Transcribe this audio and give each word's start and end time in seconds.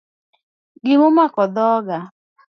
Gima 0.85 1.05
omako 1.11 1.43
dhoga 1.55 1.97